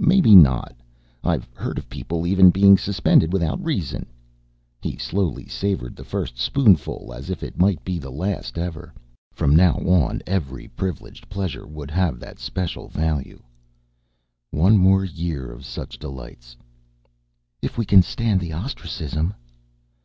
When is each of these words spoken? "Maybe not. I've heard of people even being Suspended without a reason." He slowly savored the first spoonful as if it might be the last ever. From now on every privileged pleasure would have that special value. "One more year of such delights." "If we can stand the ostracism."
"Maybe 0.00 0.34
not. 0.34 0.74
I've 1.22 1.48
heard 1.54 1.78
of 1.78 1.88
people 1.88 2.26
even 2.26 2.50
being 2.50 2.76
Suspended 2.76 3.32
without 3.32 3.60
a 3.60 3.62
reason." 3.62 4.06
He 4.80 4.96
slowly 4.96 5.46
savored 5.46 5.94
the 5.94 6.02
first 6.02 6.36
spoonful 6.36 7.14
as 7.14 7.30
if 7.30 7.44
it 7.44 7.60
might 7.60 7.84
be 7.84 7.96
the 7.96 8.10
last 8.10 8.58
ever. 8.58 8.92
From 9.32 9.54
now 9.54 9.74
on 9.76 10.20
every 10.26 10.66
privileged 10.66 11.28
pleasure 11.28 11.64
would 11.64 11.92
have 11.92 12.18
that 12.18 12.40
special 12.40 12.88
value. 12.88 13.40
"One 14.50 14.76
more 14.78 15.04
year 15.04 15.52
of 15.52 15.64
such 15.64 15.96
delights." 15.96 16.56
"If 17.62 17.78
we 17.78 17.84
can 17.86 18.02
stand 18.02 18.40
the 18.40 18.52
ostracism." 18.54 19.32